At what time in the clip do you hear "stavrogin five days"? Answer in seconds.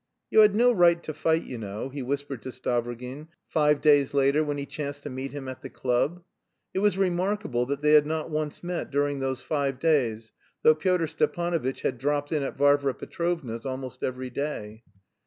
2.49-4.15